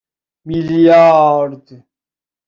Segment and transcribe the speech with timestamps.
[0.47, 1.67] میلیارد